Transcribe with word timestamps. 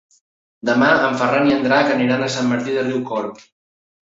Demà 0.69 0.87
en 1.09 1.19
Ferran 1.19 1.45
i 1.49 1.53
en 1.57 1.61
Drac 1.67 1.93
aniran 1.97 2.25
a 2.25 2.31
Sant 2.37 2.51
Martí 2.55 2.75
de 2.79 2.87
Riucorb. 2.89 3.45